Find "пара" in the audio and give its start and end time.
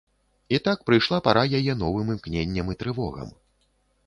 1.27-1.43